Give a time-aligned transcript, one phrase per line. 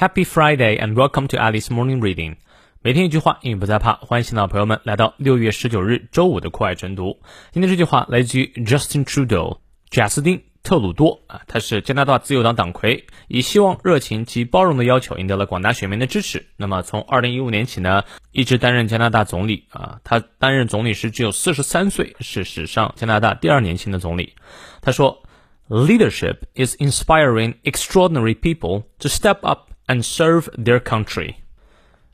[0.00, 2.36] Happy Friday and welcome to Alice Morning Reading。
[2.80, 3.96] 每天一句话，英语不再怕。
[3.96, 7.18] 欢迎新老朋友们来到六月十九日周五的快晨读。
[7.52, 9.58] 今天这句话来自于 Justin Trudeau，
[9.90, 16.46] 贾斯汀·特鲁多啊，他是加拿大自由党党魁，以希望、热情及包容的要求赢得了广大选民的支持。
[16.56, 20.00] 那么从二零一五年起呢，一直担任加拿大总理啊。
[20.02, 24.32] 他担任总理时只有四十三岁，是史上加拿大第二年轻的总理。
[24.80, 25.22] 他说
[25.68, 31.34] ：“Leadership is inspiring extraordinary people to step up。” And serve their country，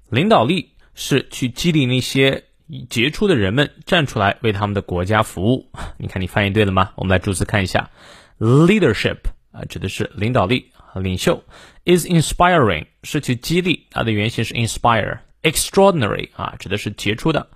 [0.09, 2.43] 领导力是去激励那些
[2.89, 5.71] 杰出的人们站出来为他们的国家服务。
[6.01, 6.93] 你看，你翻译对了吗？
[6.97, 7.91] 我们来逐词看一下
[8.39, 9.19] ，leadership
[9.53, 11.45] 啊，指的是领导力和领袖
[11.85, 17.47] ；is inspiring 是去激励，它的原型是 inspire；extraordinary 啊，指的是杰出的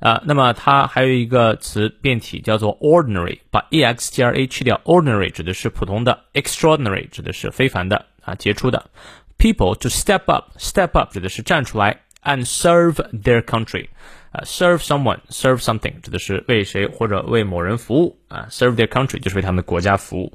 [0.00, 0.22] 啊。
[0.24, 8.90] 那么它还有一个词变体叫做 ordinary，把 e x t r a 去掉，ordinary 指的是普通的，extraordinary 指的是非凡的啊，杰出的。
[9.38, 10.56] People to step up.
[10.58, 13.88] Step up 指的是站出来，and serve their country。
[14.30, 20.34] 啊，serve someone, serve something 指的是为谁或者为某人服务啊，serve their country 就是为他们的国家服务。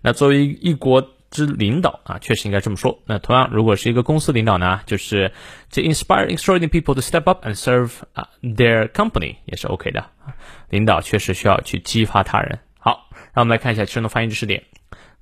[0.00, 3.02] 那作为一国之领导啊，确实应该这么说。
[3.04, 5.32] 那同样，如果是一个公司领导呢，就是
[5.72, 10.06] to inspire extraordinary people to step up and serve 啊 their company 也是 OK 的。
[10.68, 12.60] 领导确实需要去激发他人。
[12.78, 14.62] 好，让我们来看一下其中的发音知识点。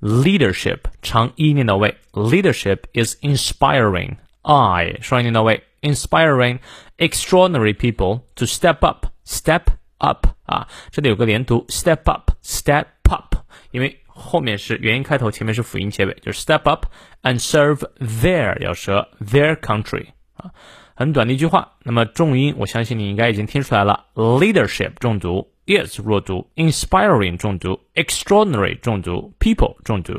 [0.00, 6.58] leadership 长一念到位，leadership is inspiring I 双一念到位，inspiring
[6.98, 9.62] extraordinary people to step up step
[9.98, 13.36] up 啊，这里有个连读 step up step up，
[13.70, 16.86] 因为后面是元音开头，前面是辅音结尾，就是 step up
[17.22, 20.06] and serve their 要舌 their country
[20.36, 20.52] 啊，
[20.94, 21.72] 很短的一句话。
[21.82, 25.49] 那么重音，我相信你应该已经听出来了，leadership 重读。
[25.65, 30.13] Is 弱读，inspiring 重读，extraordinary 重读，people 重读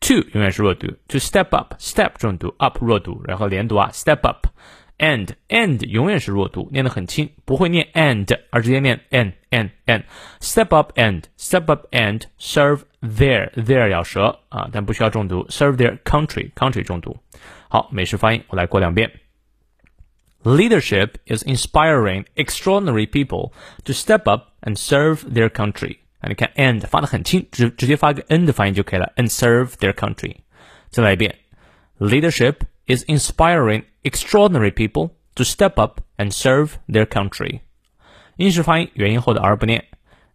[0.00, 4.46] ，to 永远是弱读，to step up step 重读，up 弱读，然后连读啊，step up。
[4.98, 10.02] and and 永远是弱读，念得很轻，不会念 and，而直接念 and and and。
[10.40, 17.16] step up and step up and serve their their 咬舌啊，但不需要重读，serve their country country 重读。
[17.68, 19.08] 好，美式发音我来过两遍。
[20.47, 23.53] Leadership is inspiring extraordinary people
[23.85, 25.99] to step up and serve their country.
[26.19, 30.35] 啊，你看 and 发的很轻，直直接发个 n 的发音就可以了，and serve their country。
[30.89, 31.35] 再来一遍，
[31.97, 32.55] Leadership
[32.87, 37.61] is inspiring extraordinary people to step up and serve their country。
[38.35, 39.85] 英式发音元音后的 r 不念，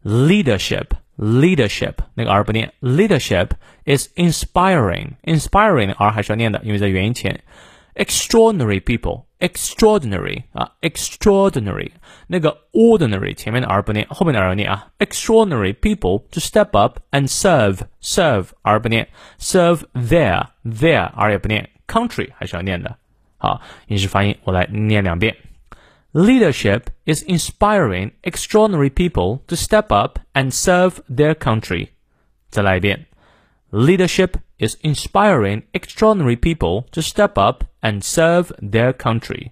[0.03, 0.87] leadership
[1.19, 3.51] leadership 那个 r 不念，leadership
[3.85, 7.43] is inspiring inspiring r 还是要念的，因为在元音前。
[7.95, 9.25] extraordinary people。
[9.43, 11.91] extraordinary 啊，extraordinary
[12.27, 14.89] 那个 ordinary 前面的 r 不念，后面的 r 念啊。
[14.99, 19.09] extraordinary people to step up and serve serve r 不念，
[19.39, 22.97] serve their their r 也不念，country 还是要念的。
[23.37, 25.37] 好，英式发音我来念两遍。
[26.13, 31.89] Leadership is inspiring extraordinary people to step up and serve their country.
[32.49, 33.07] 再来一遍。
[33.73, 39.51] Leadership is inspiring extraordinary people to step up and serve their country。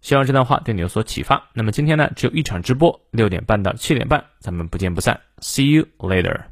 [0.00, 1.50] 希望这段话对你有所启发。
[1.52, 5.20] 那么今天呢，只有一场直播，六点半到七点半，咱们不见不散。
[5.40, 6.49] See you later.